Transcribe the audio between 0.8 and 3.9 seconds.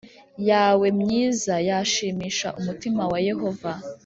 myiza yashimisha umutima wa Yehova